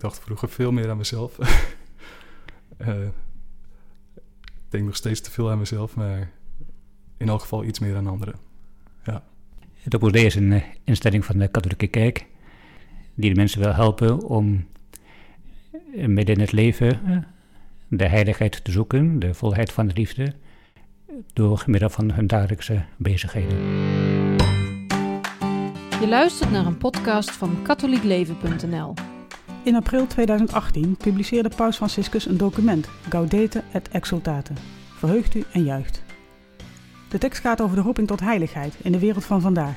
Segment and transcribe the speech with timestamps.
[0.00, 1.38] dacht vroeger veel meer aan mezelf.
[2.76, 3.02] Eh,
[4.14, 6.30] ik denk nog steeds te veel aan mezelf, maar
[7.16, 8.34] in elk geval iets meer aan anderen.
[9.04, 9.24] Ja.
[9.74, 12.26] Het Opus Dei is een eh, instelling van de katholieke kerk
[13.14, 14.66] die de mensen wil helpen om
[15.94, 17.26] eh, midden in het leven
[17.88, 20.34] de heiligheid te zoeken, de volheid van de liefde,
[21.32, 23.58] door middel van hun dagelijkse bezigheden.
[26.00, 28.94] Je luistert naar een podcast van katholiekleven.nl.
[29.62, 34.52] In april 2018 publiceerde Paus Franciscus een document, Gaudete et Exultate,
[34.94, 36.02] verheugt u en juicht.
[37.08, 39.76] De tekst gaat over de roeping tot heiligheid in de wereld van vandaag.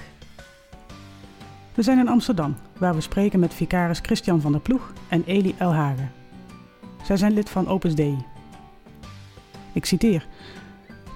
[1.73, 5.55] We zijn in Amsterdam, waar we spreken met vicaris Christian van der Ploeg en Eli
[5.57, 6.11] Elhagen.
[7.03, 8.25] Zij zijn lid van Opus Dei.
[9.73, 10.27] Ik citeer.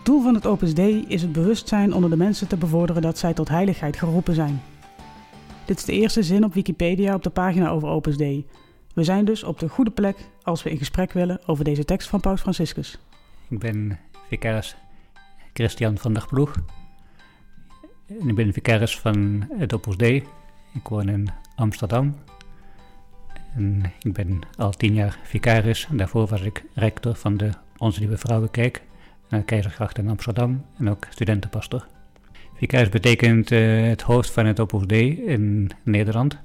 [0.04, 3.34] Doel van het Opus Dei is het bewustzijn onder de mensen te bevorderen dat zij
[3.34, 4.62] tot heiligheid geroepen zijn.
[5.68, 8.46] Dit is de eerste zin op Wikipedia op de pagina over Opus Dei.
[8.94, 12.10] We zijn dus op de goede plek als we in gesprek willen over deze tekst
[12.10, 12.98] van Paus Franciscus.
[13.50, 14.76] Ik ben vicaris
[15.54, 16.56] Christian van der Ploeg.
[18.08, 20.24] En ik ben vicaris van het Opus Dei.
[20.74, 22.16] Ik woon in Amsterdam.
[23.56, 25.88] En ik ben al tien jaar vicaris.
[25.92, 28.82] Daarvoor was ik rector van de Onze Lieve Vrouwenkerk
[29.30, 31.88] de Keizergracht in Amsterdam en ook studentenpastor.
[32.58, 36.38] Vicaris betekent uh, het hoofd van het Opus Dei in Nederland.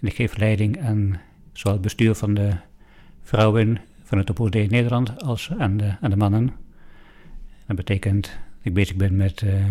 [0.00, 1.20] Ik geef leiding aan
[1.52, 2.52] zowel het bestuur van de
[3.22, 6.50] vrouwen van het Opus Dei in Nederland als aan de, aan de mannen.
[7.66, 9.64] Dat betekent dat ik bezig ben met uh,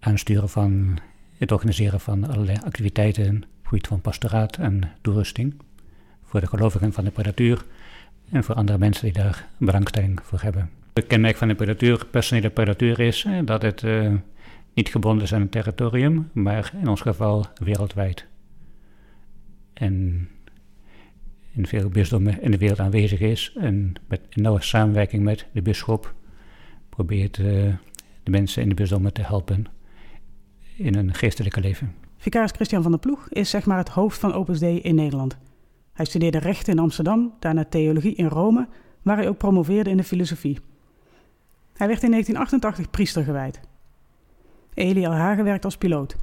[0.00, 0.98] aansturen van
[1.38, 5.54] het organiseren van allerlei activiteiten gebied van pastoraat en toerusting.
[6.24, 7.64] Voor de gelovigen van de predatuur
[8.30, 10.70] en voor andere mensen die daar belangstelling voor hebben.
[10.92, 14.12] Het kenmerk van de predatuur, personele predatuur, is eh, dat het uh,
[14.74, 18.26] niet gebonden is aan een territorium, maar in ons geval wereldwijd.
[19.72, 20.28] En
[21.52, 25.62] in veel bisdommen in de wereld aanwezig is en met in nauwe samenwerking met de
[25.62, 26.14] bisschop
[26.88, 27.46] probeert uh,
[28.22, 29.66] de mensen in de bisdommen te helpen
[30.76, 31.94] in hun geestelijke leven.
[32.16, 35.38] Vicaris Christian van der Ploeg is zeg maar het hoofd van Opus Dei in Nederland.
[35.92, 38.68] Hij studeerde rechten in Amsterdam, daarna theologie in Rome,
[39.02, 40.58] waar hij ook promoveerde in de filosofie.
[41.72, 43.60] Hij werd in 1988 priester gewijd.
[44.74, 46.16] Eli Alhagen werkt als piloot.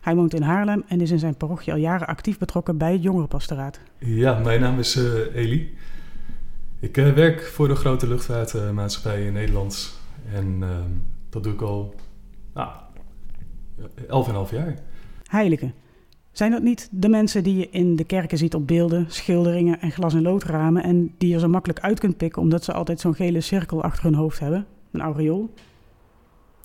[0.00, 3.02] Hij woont in Haarlem en is in zijn parochie al jaren actief betrokken bij het
[3.02, 3.80] jongerenpastoraat.
[3.98, 5.76] Ja, mijn naam is uh, Eli.
[6.80, 10.00] Ik uh, werk voor de grote luchtvaartmaatschappij in Nederland.
[10.32, 10.68] En uh,
[11.28, 11.94] dat doe ik al
[12.54, 12.70] nou,
[14.08, 14.74] elf en half jaar.
[15.26, 15.74] Heiligen.
[16.32, 19.90] Zijn dat niet de mensen die je in de kerken ziet op beelden, schilderingen en
[19.90, 23.14] glas- en loodramen en die je zo makkelijk uit kunt pikken omdat ze altijd zo'n
[23.14, 25.54] gele cirkel achter hun hoofd hebben, een aureool?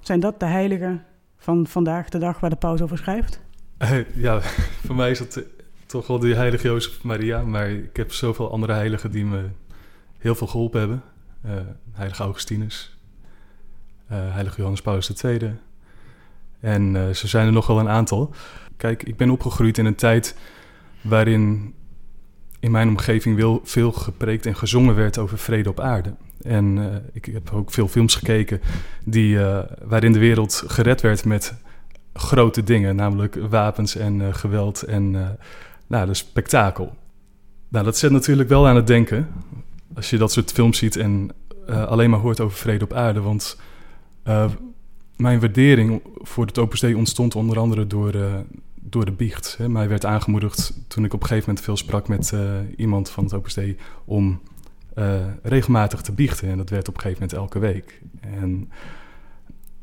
[0.01, 1.03] Zijn dat de heiligen
[1.37, 3.41] van vandaag de dag waar de paus over schrijft?
[3.79, 4.41] Uh, ja,
[4.85, 5.43] voor mij is dat uh,
[5.85, 9.49] toch wel die heilige Jozef Maria, maar ik heb zoveel andere heiligen die me
[10.17, 11.01] heel veel geholpen hebben.
[11.45, 11.51] Uh,
[11.91, 12.97] heilige Augustinus,
[14.07, 15.51] heilige Johannes Paulus II.
[16.59, 18.33] En zo zijn er nog wel een aantal.
[18.77, 20.35] Kijk, ik ben opgegroeid in een tijd
[21.01, 21.73] waarin
[22.59, 26.15] in mijn omgeving wel veel gepreekt en gezongen werd over vrede op aarde.
[26.41, 28.61] En uh, ik heb ook veel films gekeken
[29.05, 31.53] die, uh, waarin de wereld gered werd met
[32.13, 35.37] grote dingen, namelijk wapens en uh, geweld en
[35.87, 36.95] nou, de spektakel.
[37.69, 39.27] Nou, dat zet natuurlijk wel aan het denken
[39.95, 41.29] als je dat soort films ziet en
[41.67, 43.21] alleen maar hoort over vrede op aarde.
[43.21, 43.57] Want
[45.15, 48.33] mijn waardering voor het Opus Dei ontstond onder andere door, uh,
[48.75, 49.55] door de biecht.
[49.57, 49.69] Hè.
[49.69, 52.41] Mij werd aangemoedigd toen ik op een gegeven moment veel sprak met uh,
[52.77, 54.41] iemand van het Opus Dei om
[54.95, 56.49] uh, regelmatig te biechten.
[56.49, 58.01] En dat werd op een gegeven moment elke week.
[58.19, 58.71] En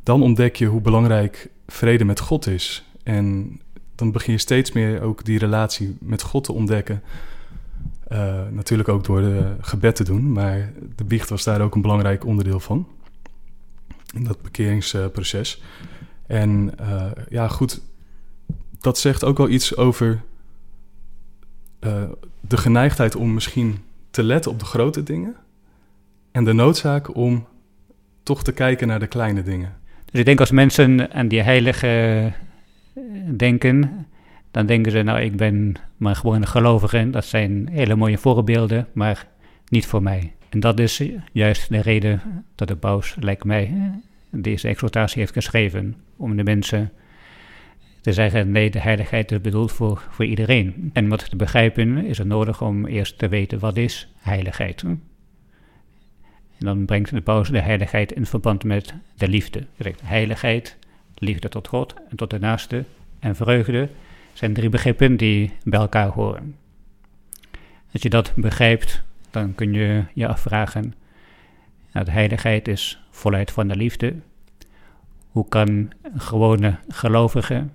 [0.02, 2.84] dan ontdek je hoe belangrijk vrede met God is.
[3.02, 3.60] En
[3.94, 7.02] dan begin je steeds meer ook die relatie met God te ontdekken.
[8.50, 12.24] natuurlijk ook door de gebed te doen, maar de biecht was daar ook een belangrijk
[12.24, 12.86] onderdeel van
[14.18, 15.62] dat bekeringsproces.
[16.26, 17.80] En uh, ja, goed,
[18.80, 20.22] dat zegt ook wel iets over
[21.80, 22.02] uh,
[22.40, 23.78] de geneigdheid om misschien
[24.10, 25.36] te letten op de grote dingen
[26.32, 27.46] en de noodzaak om
[28.22, 29.76] toch te kijken naar de kleine dingen.
[30.04, 32.32] Dus ik denk als mensen aan die heilige
[33.36, 34.06] denken,
[34.50, 37.10] dan denken ze, nou, ik ben maar gewoon een gelovige.
[37.10, 39.26] Dat zijn hele mooie voorbeelden, maar
[39.68, 40.34] niet voor mij.
[40.50, 41.02] En dat is
[41.32, 43.92] juist de reden dat de paus, lijkt mij,
[44.30, 45.96] deze exhortatie heeft geschreven.
[46.16, 46.92] Om de mensen
[48.00, 50.90] te zeggen, nee, de heiligheid is bedoeld voor, voor iedereen.
[50.92, 54.82] En om te begrijpen is het nodig om eerst te weten wat is heiligheid.
[54.82, 55.00] En
[56.58, 59.66] dan brengt de paus de heiligheid in verband met de liefde.
[60.02, 60.76] Heiligheid,
[61.14, 62.84] liefde tot God en tot de naaste
[63.18, 63.88] en vreugde
[64.32, 66.56] zijn drie begrippen die bij elkaar horen.
[67.92, 70.94] Als je dat begrijpt, dan kun je je afvragen,
[71.92, 74.14] nou, de heiligheid is volheid van de liefde.
[75.30, 77.66] Hoe kan een gewone gelovige,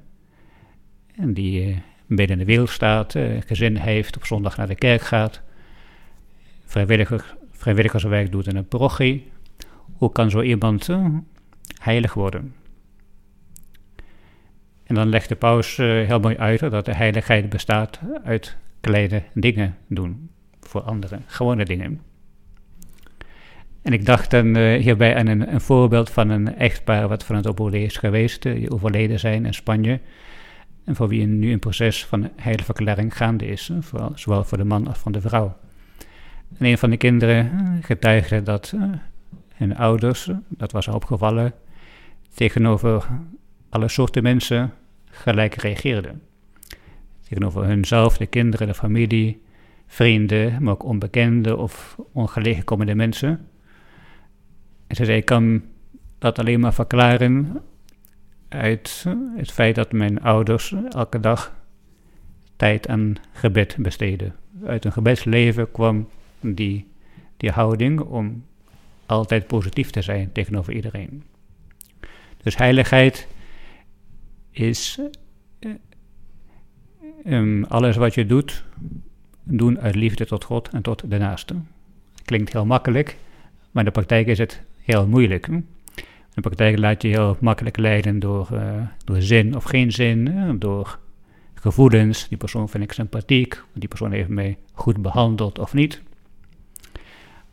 [1.15, 5.41] die midden in de wereld staat, uh, gezin heeft, op zondag naar de kerk gaat,
[6.65, 9.31] vrijwilliger, vrijwilligerswerk doet in een parochie,
[9.97, 11.07] hoe kan zo iemand uh,
[11.81, 12.55] heilig worden?
[14.83, 19.77] En dan legt de paus heel mooi uit dat de heiligheid bestaat uit kleine dingen
[19.87, 20.29] doen
[20.67, 22.01] voor anderen, gewone dingen.
[23.81, 27.35] En ik dacht dan uh, hierbij aan een, een, voorbeeld van een echtpaar wat van
[27.35, 29.99] het overleden is geweest, uh, die overleden zijn in Spanje.
[30.83, 34.63] En voor wie nu een proces van heiligverklaring gaande is, uh, voor, zowel voor de
[34.63, 35.57] man als voor de vrouw.
[36.57, 38.73] En een van de kinderen getuigde dat
[39.53, 41.53] hun ouders, dat was opgevallen,
[42.35, 43.07] tegenover
[43.69, 44.73] alle soorten mensen
[45.05, 46.21] gelijk reageerden.
[47.27, 49.41] Tegenover hunzelf, de kinderen, de familie,
[49.87, 53.47] vrienden, maar ook onbekende of ongelegen komende mensen.
[54.87, 55.63] En ze zei, ik kan
[56.17, 57.61] dat alleen maar verklaren
[58.49, 59.05] uit
[59.35, 61.53] het feit dat mijn ouders elke dag
[62.55, 64.35] tijd aan gebed besteden.
[64.65, 66.09] Uit hun gebedsleven kwam
[66.39, 66.87] die,
[67.37, 68.45] die houding om
[69.05, 71.23] altijd positief te zijn tegenover iedereen.
[72.43, 73.27] Dus heiligheid
[74.51, 74.99] is
[77.25, 78.63] um, alles wat je doet,
[79.45, 81.55] doen uit liefde tot God en tot de naaste.
[82.25, 83.17] Klinkt heel makkelijk,
[83.71, 85.47] maar in de praktijk is het heel moeilijk.
[85.47, 85.65] In
[86.33, 90.99] de praktijk laat je heel makkelijk leiden door, uh, door zin of geen zin, door
[91.53, 92.27] gevoelens.
[92.27, 96.01] Die persoon vind ik sympathiek, die persoon heeft mij goed behandeld of niet.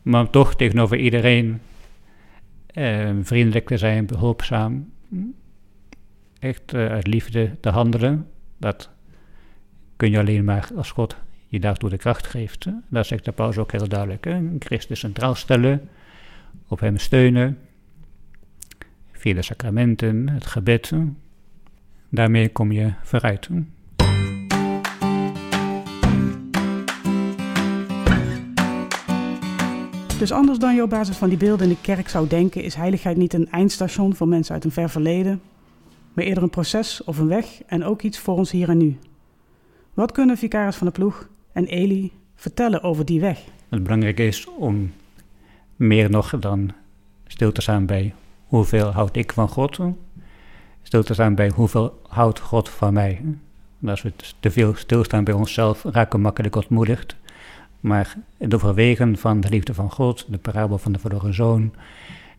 [0.01, 1.61] Maar toch tegenover iedereen
[2.73, 4.91] uh, vriendelijk te zijn, behulpzaam,
[6.39, 8.89] echt uh, uit liefde te handelen, dat
[9.95, 11.17] kun je alleen maar als God
[11.53, 12.67] je daartoe de kracht geeft.
[12.87, 14.27] Dat zegt de paus ook heel duidelijk.
[14.59, 15.89] Christus centraal stellen,
[16.67, 17.57] op hem steunen,
[19.11, 20.91] via de sacramenten, het gebed.
[22.09, 23.49] Daarmee kom je vooruit.
[30.19, 32.75] Dus anders dan je op basis van die beelden in de kerk zou denken, is
[32.75, 35.41] heiligheid niet een eindstation voor mensen uit een ver verleden,
[36.13, 38.97] maar eerder een proces of een weg en ook iets voor ons hier en nu.
[39.93, 43.39] Wat kunnen vicaris van de ploeg en Eli vertellen over die weg?
[43.69, 44.91] Het belangrijke is om
[45.75, 46.71] meer nog dan
[47.27, 48.13] stil te staan bij
[48.45, 49.79] hoeveel houd ik van God,
[50.81, 53.21] stil te staan bij hoeveel houdt God van mij.
[53.85, 57.15] als we te veel stilstaan bij onszelf, raken we makkelijk ontmoedigd.
[57.79, 61.73] Maar het overwegen van de liefde van God, de parabel van de verloren zoon,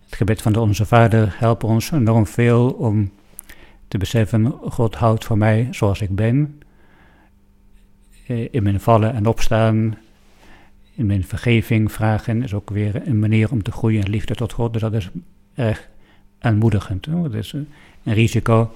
[0.05, 3.10] het gebed van de Onze Vader helpen ons enorm veel om
[3.88, 6.62] te beseffen, God houdt van mij zoals ik ben.
[8.26, 9.98] Eh, in mijn vallen en opstaan,
[10.94, 14.52] in mijn vergeving vragen, is ook weer een manier om te groeien in liefde tot
[14.52, 14.72] God.
[14.72, 15.10] Dus dat is
[15.54, 15.88] erg
[16.38, 17.06] aanmoedigend.
[17.10, 17.68] Dat is een
[18.14, 18.70] risico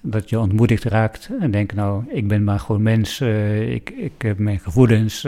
[0.00, 4.12] dat je ontmoedigd raakt en denkt, nou, ik ben maar gewoon mens, uh, ik, ik
[4.18, 5.24] heb mijn gevoelens,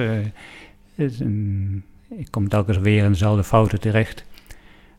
[0.96, 4.24] een, ik kom telkens weer in dezelfde fouten terecht.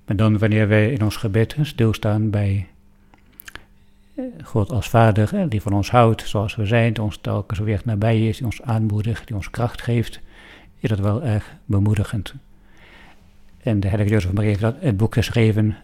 [0.05, 2.67] Maar dan wanneer wij in ons gebed stilstaan bij
[4.43, 8.27] God als Vader, die van ons houdt zoals we zijn, die ons telkens weer nabij
[8.27, 10.19] is, die ons aanmoedigt, die ons kracht geeft,
[10.79, 12.33] is dat wel erg bemoedigend.
[13.63, 15.75] En de heilige Jozef Maria heeft dat, het boek geschreven,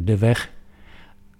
[0.00, 0.50] De Weg,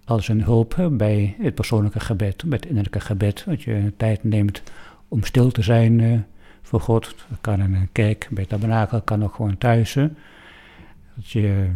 [0.04, 4.62] als een hulp bij het persoonlijke gebed, met het innerlijke gebed, dat je tijd neemt
[5.08, 6.18] om stil te zijn uh,
[6.62, 7.14] voor God.
[7.28, 9.94] Dat kan in een kerk, bij het tabernakel, kan ook gewoon thuis.
[11.14, 11.68] Dat je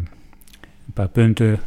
[0.85, 1.59] een paar punten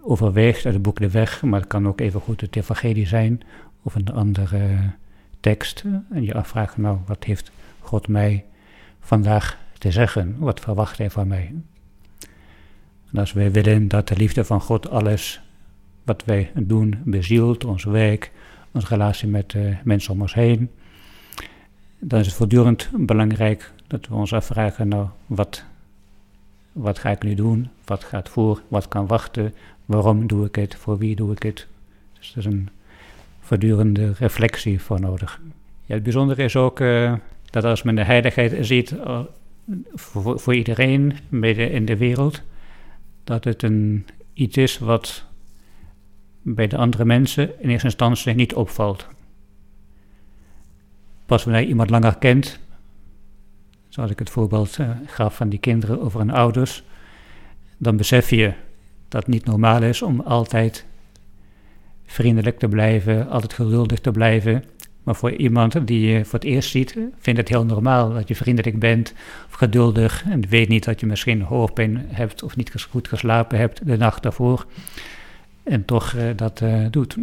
[0.00, 3.40] overweegt uit het boek De Weg, maar het kan ook even goed het evangelie zijn
[3.82, 4.92] of een andere
[5.40, 5.84] tekst.
[6.10, 7.50] En je afvraagt, nou, wat heeft
[7.80, 8.44] God mij
[9.00, 10.36] vandaag te zeggen?
[10.38, 11.54] Wat verwacht hij van mij?
[13.12, 15.40] En als wij willen dat de liefde van God alles
[16.04, 18.32] wat wij doen bezielt, ons werk,
[18.72, 20.70] onze relatie met de mensen om ons heen,
[21.98, 25.64] dan is het voortdurend belangrijk dat we ons afvragen, nou, wat,
[26.72, 27.68] wat ga ik nu doen?
[27.84, 28.62] Wat gaat voor?
[28.68, 29.54] Wat kan wachten?
[29.84, 30.74] Waarom doe ik het?
[30.74, 31.66] Voor wie doe ik het?
[32.18, 32.68] Dus er is een
[33.40, 35.40] voortdurende reflectie voor nodig.
[35.84, 37.14] Ja, het bijzondere is ook uh,
[37.50, 39.20] dat als men de heiligheid ziet uh,
[39.94, 41.18] voor, iedereen
[41.56, 42.42] in de wereld,
[43.24, 45.24] dat het een, iets is wat
[46.42, 49.06] bij de andere mensen in eerste instantie niet opvalt.
[51.26, 52.58] Pas wanneer iemand langer kent,
[53.88, 56.84] zoals ik het voorbeeld uh, gaf van die kinderen over hun ouders,
[57.76, 58.52] dan besef je
[59.08, 60.84] dat niet normaal is om altijd
[62.06, 64.64] vriendelijk te blijven, altijd geduldig te blijven,
[65.02, 68.34] Maar voor iemand die je voor het eerst ziet, vindt het heel normaal dat je
[68.34, 69.14] vriendelijk bent
[69.46, 73.86] of geduldig en weet niet dat je misschien hoofdpijn hebt of niet goed geslapen hebt
[73.86, 74.66] de nacht daarvoor
[75.62, 77.16] en toch uh, dat uh, doet.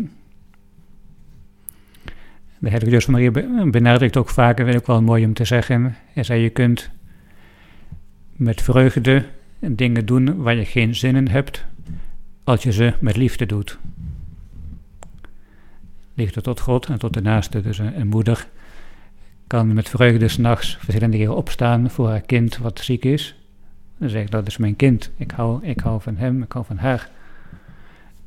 [2.59, 3.31] De heilige Jozef Maria
[3.65, 6.89] benadrukt ook vaker, vind ik wel mooi om te zeggen, hij zei je kunt
[8.35, 9.25] met vreugde
[9.69, 11.65] dingen doen waar je geen zin in hebt,
[12.43, 13.77] als je ze met liefde doet.
[16.13, 18.47] Liefde tot God en tot de naaste, dus een, moeder
[19.47, 23.35] kan met vreugde s'nachts verschillende keren opstaan voor haar kind wat ziek is.
[23.97, 26.77] Dan zegt dat is mijn kind, ik hou, ik hou van hem, ik hou van
[26.77, 27.09] haar.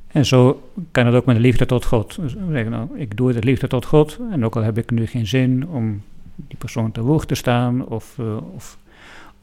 [0.06, 2.16] En zo kan het ook met de liefde tot God.
[2.16, 5.06] Dus zeggen, nou, ik doe de liefde tot God en ook al heb ik nu
[5.06, 6.02] geen zin om
[6.34, 8.78] die persoon te woord te staan of, uh, of,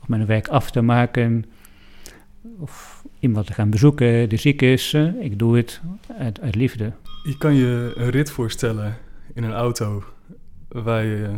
[0.01, 1.45] of mijn werk af te maken
[2.59, 4.93] of iemand te gaan bezoeken die ziek is.
[5.19, 5.81] ik doe het
[6.17, 6.93] uit, liefde.
[7.23, 8.97] Je kan je een rit voorstellen
[9.33, 10.03] in een auto
[10.67, 11.35] waar je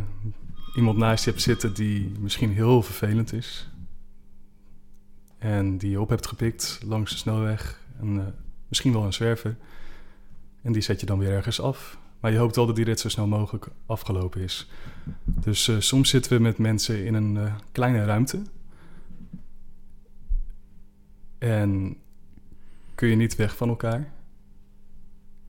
[0.75, 3.69] iemand naast je hebt zitten die misschien heel vervelend is.
[5.37, 7.81] En die je op hebt gepikt langs de snelweg.
[7.99, 8.21] En uh,
[8.67, 9.55] misschien wel een zwerver.
[10.61, 11.97] En die zet je dan weer ergens af.
[12.19, 14.69] Maar je hoopt wel dat die rit zo snel mogelijk afgelopen is.
[15.23, 18.41] Dus uh, soms zitten we met mensen in een uh, kleine ruimte
[21.43, 21.97] en
[22.95, 24.11] kun je niet weg van elkaar.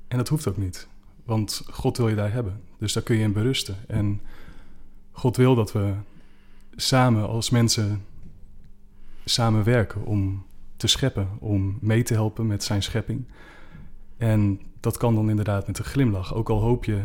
[0.08, 0.88] En dat hoeft ook niet,
[1.24, 2.60] want God wil je daar hebben.
[2.78, 3.76] Dus daar kun je in berusten.
[3.86, 4.20] En
[5.10, 5.94] God wil dat we
[6.76, 8.04] samen als mensen
[9.24, 10.46] samenwerken om
[10.76, 13.24] te scheppen, om mee te helpen met zijn schepping.
[14.16, 16.34] En dat kan dan inderdaad met een glimlach.
[16.34, 17.02] Ook al hoop je,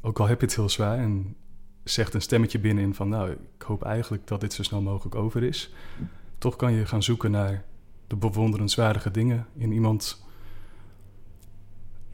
[0.00, 1.36] ook al heb je het heel zwaar en
[1.84, 5.42] zegt een stemmetje binnenin van nou, ik hoop eigenlijk dat dit zo snel mogelijk over
[5.42, 5.72] is.
[6.38, 7.64] Toch kan je gaan zoeken naar
[8.08, 10.26] de bewonderenswaardige dingen in iemand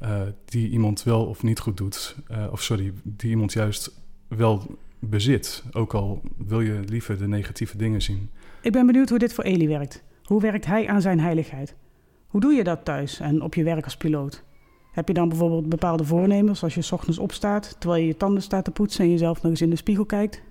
[0.02, 2.16] uh, die iemand wel of niet goed doet.
[2.30, 5.64] Uh, of sorry, die iemand juist wel bezit.
[5.72, 8.30] Ook al wil je liever de negatieve dingen zien.
[8.62, 10.02] Ik ben benieuwd hoe dit voor Eli werkt.
[10.22, 11.74] Hoe werkt hij aan zijn heiligheid?
[12.26, 14.44] Hoe doe je dat thuis en op je werk als piloot?
[14.92, 18.42] Heb je dan bijvoorbeeld bepaalde voornemens als je s ochtends opstaat, terwijl je je tanden
[18.42, 20.42] staat te poetsen en jezelf nog eens in de spiegel kijkt?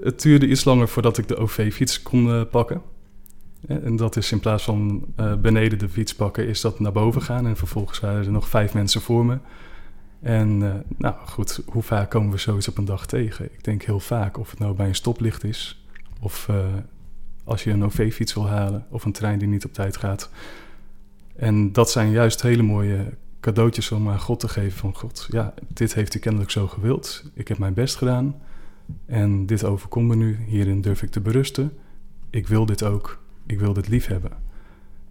[0.00, 2.82] Het duurde iets langer voordat ik de OV-fiets kon uh, pakken.
[3.66, 7.22] En dat is in plaats van uh, beneden de fiets pakken, is dat naar boven
[7.22, 7.46] gaan.
[7.46, 9.38] En vervolgens waren er nog vijf mensen voor me.
[10.20, 13.44] En uh, nou goed, hoe vaak komen we zoiets op een dag tegen?
[13.44, 15.86] Ik denk heel vaak, of het nou bij een stoplicht is,
[16.20, 16.56] of uh,
[17.44, 20.30] als je een OV-fiets wil halen, of een trein die niet op tijd gaat.
[21.36, 25.26] En dat zijn juist hele mooie cadeautjes om aan God te geven van God.
[25.30, 27.30] Ja, dit heeft u kennelijk zo gewild.
[27.34, 28.36] Ik heb mijn best gedaan.
[29.06, 30.38] En dit overkomt me nu.
[30.46, 31.72] Hierin durf ik te berusten.
[32.30, 34.32] Ik wil dit ook ik wil dit lief hebben.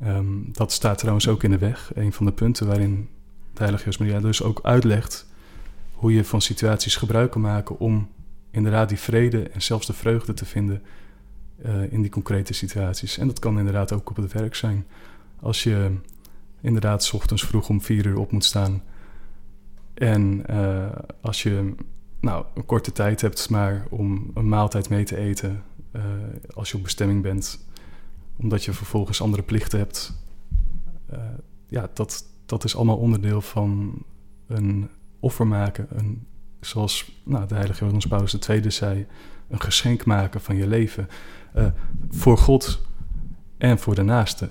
[0.04, 1.92] Um, dat staat trouwens ook in de weg.
[1.96, 3.10] Een van de punten waarin
[3.54, 5.28] de Heilige Geest Maria dus ook uitlegt
[5.92, 8.10] hoe je van situaties gebruik kan maken om
[8.52, 10.82] inderdaad die vrede en zelfs de vreugde te vinden
[11.66, 13.18] uh, in die concrete situaties.
[13.18, 14.86] En dat kan inderdaad ook op het werk zijn.
[15.40, 15.92] Als je
[16.62, 18.82] inderdaad s ochtends vroeg om vier uur op moet staan
[19.94, 20.88] en uh,
[21.22, 21.74] als je
[22.20, 25.64] nou, een korte tijd hebt maar om een maaltijd mee te eten
[25.96, 26.02] uh,
[26.54, 27.66] als je op bestemming bent
[28.38, 30.14] omdat je vervolgens andere plichten hebt.
[31.14, 31.20] Uh,
[31.68, 33.94] ja, dat, dat is allemaal onderdeel van
[34.48, 34.90] een
[35.20, 35.88] offer maken.
[35.90, 36.28] Een,
[36.60, 39.06] zoals nou, de heilige Johannes Paulus II zei,
[39.50, 41.08] een geschenk maken van je leven.
[41.56, 41.66] Uh,
[42.10, 42.82] voor God
[43.58, 44.50] en voor de naaste.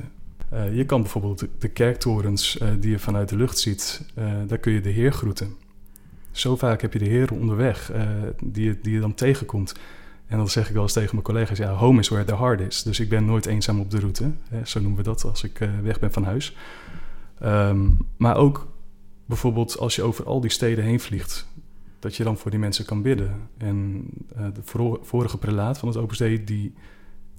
[0.52, 4.04] Uh, je kan bijvoorbeeld de, de kerktorens die je vanuit de lucht ziet,
[4.46, 5.54] daar kun je de Heer groeten.
[6.30, 7.92] Zo vaak heb je de Heer onderweg
[8.44, 9.74] die, die je dan tegenkomt.
[10.26, 12.60] En dan zeg ik wel eens tegen mijn collega's, ja, home is where the heart
[12.60, 12.82] is.
[12.82, 14.32] Dus ik ben nooit eenzaam op de route.
[14.48, 16.56] Hè, zo noemen we dat als ik uh, weg ben van huis.
[17.42, 18.68] Um, maar ook
[19.26, 21.46] bijvoorbeeld als je over al die steden heen vliegt,
[21.98, 23.48] dat je dan voor die mensen kan bidden.
[23.56, 24.06] En
[24.38, 24.62] uh, de
[25.02, 26.74] vorige prelaat van het Opus die, die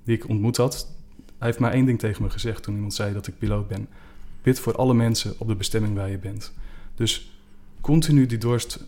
[0.03, 0.95] ik ontmoet had,
[1.37, 3.87] hij heeft maar één ding tegen me gezegd toen iemand zei dat ik piloot ben.
[4.41, 6.53] Bid voor alle mensen op de bestemming waar je bent.
[6.95, 7.39] Dus
[7.81, 8.85] continu die dorst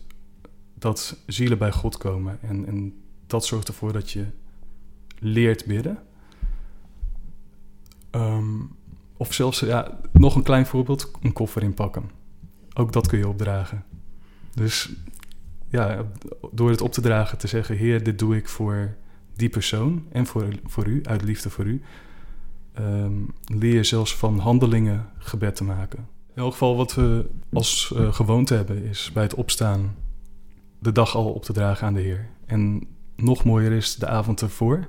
[0.74, 2.94] dat zielen bij God komen en, en
[3.28, 4.26] dat zorgt ervoor dat je
[5.18, 5.98] leert bidden.
[8.10, 8.76] Um,
[9.16, 12.10] of zelfs, ja, nog een klein voorbeeld, een koffer inpakken.
[12.74, 13.84] Ook dat kun je opdragen.
[14.54, 14.90] Dus
[15.68, 16.04] ja,
[16.52, 18.96] door het op te dragen, te zeggen: Heer, dit doe ik voor
[19.34, 21.82] die persoon en voor, voor u, uit liefde voor u.
[22.80, 25.98] Um, leer je zelfs van handelingen gebed te maken.
[26.34, 29.96] In elk geval, wat we als uh, gewoonte hebben, is bij het opstaan
[30.78, 32.28] de dag al op te dragen aan de Heer.
[32.46, 32.86] En
[33.22, 34.86] nog mooier is de avond ervoor.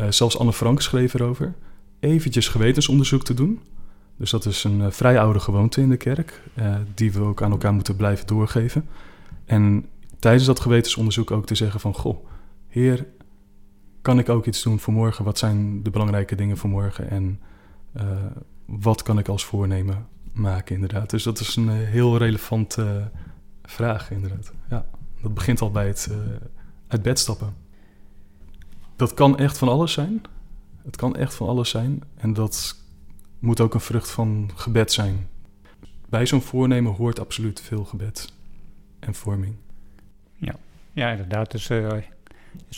[0.00, 1.54] Uh, zelfs Anne Frank schreef erover.
[2.00, 3.60] Eventjes gewetensonderzoek te doen.
[4.16, 7.42] Dus dat is een uh, vrij oude gewoonte in de kerk, uh, die we ook
[7.42, 8.88] aan elkaar moeten blijven doorgeven.
[9.44, 9.86] En
[10.18, 11.94] tijdens dat gewetensonderzoek ook te zeggen van...
[11.94, 12.26] Goh,
[12.68, 13.06] heer,
[14.02, 15.24] kan ik ook iets doen voor morgen?
[15.24, 17.10] Wat zijn de belangrijke dingen voor morgen?
[17.10, 17.40] En
[18.66, 21.10] wat kan ik als voornemen maken, inderdaad?
[21.10, 23.10] Dus dat is een heel relevante
[23.62, 24.52] vraag, inderdaad.
[24.70, 24.86] Ja,
[25.22, 26.10] dat begint al bij het
[26.92, 27.56] uit bed stappen.
[28.96, 30.22] Dat kan echt van alles zijn.
[30.84, 32.02] Het kan echt van alles zijn.
[32.16, 32.76] En dat
[33.38, 35.28] moet ook een vrucht van gebed zijn.
[36.08, 38.32] Bij zo'n voornemen hoort absoluut veel gebed
[38.98, 39.56] en vorming.
[40.34, 40.54] Ja,
[40.92, 41.50] ja inderdaad.
[41.50, 41.92] Dus uh,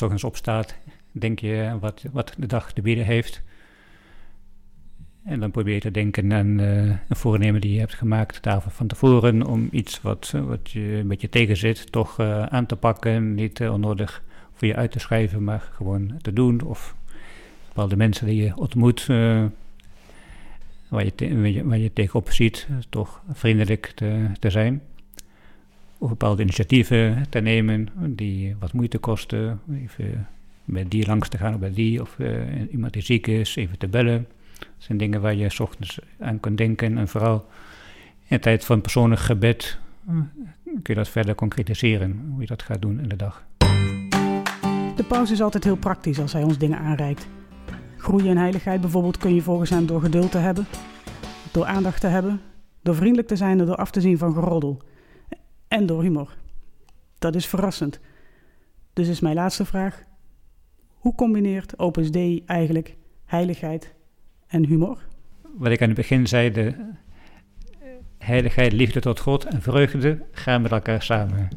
[0.00, 0.74] als je opstaat,
[1.12, 3.42] denk je wat, wat de dag te bieden heeft.
[5.24, 8.72] En dan probeer je te denken aan uh, een voornemen die je hebt gemaakt daarvoor
[8.72, 9.46] van tevoren.
[9.46, 13.34] Om iets wat, wat je een beetje tegenzit, toch uh, aan te pakken.
[13.34, 16.60] Niet onnodig voor je uit te schrijven, maar gewoon te doen.
[16.60, 16.96] Of
[17.68, 24.82] bepaalde mensen die je ontmoet, waar, je je tegenop ziet, toch vriendelijk te, te zijn.
[25.98, 29.60] Of bepaalde initiatieven te nemen die wat moeite kosten.
[29.74, 30.28] Even
[30.64, 32.00] bij die langs te gaan of bij die.
[32.00, 32.18] Of
[32.70, 34.26] iemand die ziek is, even te bellen.
[34.58, 36.98] Dat zijn dingen waar je s ochtends aan kunt denken.
[36.98, 37.46] En vooral
[38.28, 40.16] in tijd van persoonlijk gebed uh,
[40.64, 42.28] kun je dat verder concretiseren.
[42.30, 43.44] Hoe je dat gaat doen in de dag.
[44.96, 47.26] De paus is altijd heel praktisch als hij ons dingen aanreikt.
[47.96, 50.66] Groeien in heiligheid bijvoorbeeld kun je volgens hem door geduld te hebben,
[51.52, 52.40] door aandacht te hebben,
[52.82, 54.82] door vriendelijk te zijn en door af te zien van geroddel.
[55.68, 56.36] En door humor.
[57.18, 58.00] Dat is verrassend.
[58.92, 60.02] Dus is mijn laatste vraag.
[60.94, 63.94] Hoe combineert Opus Dei eigenlijk heiligheid
[64.54, 64.98] en humor?
[65.56, 66.74] Wat ik aan het begin zei, de
[68.18, 71.48] heiligheid, liefde tot God en vreugde gaan met elkaar samen.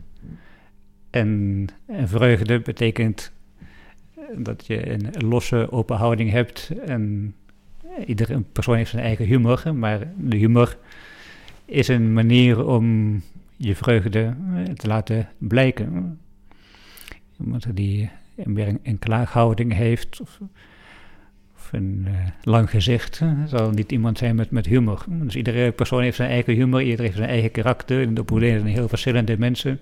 [1.09, 3.31] En, vreugde betekent
[4.35, 6.71] dat je een losse, open houding hebt.
[6.85, 7.35] En
[8.05, 10.77] iedere persoon heeft zijn eigen humor, maar de humor
[11.65, 13.15] is een manier om
[13.55, 14.35] je vreugde
[14.75, 16.19] te laten blijken.
[17.39, 20.39] Iemand die meer een, een klaaghouding heeft of,
[21.67, 25.05] of een uh, lang gezicht, zal niet iemand zijn met, met humor.
[25.07, 28.01] Dus iedere persoon heeft zijn eigen humor, iedereen heeft zijn eigen karakter.
[28.01, 29.79] En de problemen zijn heel verschillende mensen.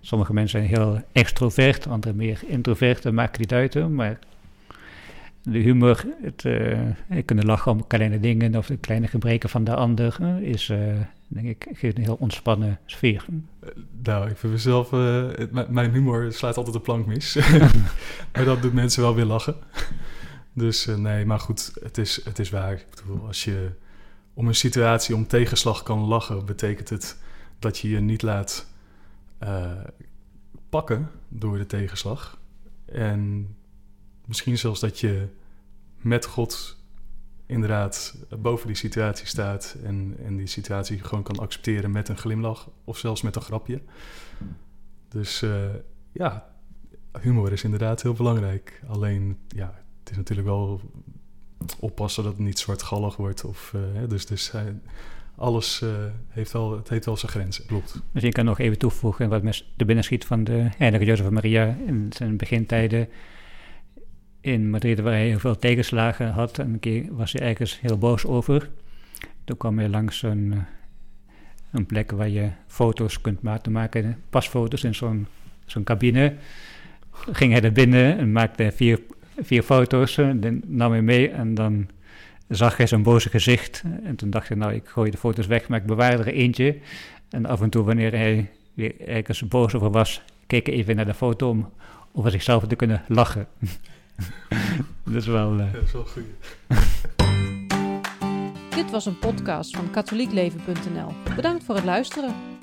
[0.00, 3.88] Sommige mensen zijn heel extrovert, anderen meer introvert, dat maakt niet uit.
[3.88, 4.18] Maar
[5.42, 6.78] de humor, het uh,
[7.24, 10.78] kunnen lachen om kleine dingen of de kleine gebreken van de ander, uh, is, uh,
[11.28, 13.24] denk ik, geeft een heel ontspannen sfeer.
[14.02, 17.34] nou, ik vind mezelf, het, mijn humor slaat altijd de plank mis.
[18.32, 19.54] maar dat doet mensen wel weer lachen.
[20.54, 22.72] Dus nee, maar goed, het is, het is waar.
[22.72, 23.70] Ik bedoel, als je
[24.34, 27.16] om een situatie, om tegenslag kan lachen, betekent het
[27.58, 28.66] dat je je niet laat
[30.68, 32.38] pakken door de tegenslag.
[32.84, 33.48] En
[34.24, 35.28] misschien zelfs dat je
[35.96, 36.76] met God
[37.46, 42.70] inderdaad boven die situatie staat en, en die situatie gewoon kan accepteren met een glimlach
[42.84, 43.82] of zelfs met een grapje.
[45.08, 45.64] Dus uh,
[46.12, 46.48] ja,
[47.20, 48.82] humor is inderdaad heel belangrijk.
[48.86, 50.80] Alleen, ja, het is natuurlijk wel
[51.80, 53.44] oppassen dat het niet zwartgallig wordt.
[53.44, 54.60] Of, uh, dus dus uh,
[55.36, 55.82] alles
[56.28, 58.02] heeft wel, het heeft wel zijn grenzen, klopt.
[58.10, 62.12] Misschien kan nog even toevoegen wat me de binnenschiet van de heilige Jozef Maria in
[62.16, 63.08] zijn begintijden
[64.44, 66.58] in Madrid, waar hij heel veel tegenslagen had.
[66.58, 68.70] En een keer was hij ergens heel boos over.
[69.44, 70.58] Toen kwam hij langs een, eh,
[71.70, 75.26] een plek waar je foto's kunt laten maken, pasfoto's in zo'n
[75.66, 76.34] zo'n cabine.
[77.10, 79.00] Ging hij er binnen en maakte vier,
[79.42, 81.88] vier foto's, en eh, nam hij mee en dan
[82.48, 83.82] zag hij zijn boze gezicht.
[84.04, 86.76] En toen dacht hij, nou, ik gooi de foto's weg, maar ik bewaar er eentje.
[87.30, 91.06] En af en toe, wanneer hij weer ergens boos over was, keek hij even naar
[91.06, 91.70] de foto om
[92.12, 93.46] over zichzelf te kunnen lachen.
[95.04, 95.52] dat is wel...
[95.52, 95.72] Uh...
[95.72, 96.24] Dat is wel goed.
[98.74, 101.12] Dit was een podcast van katholiekleven.nl.
[101.36, 102.53] Bedankt voor het luisteren.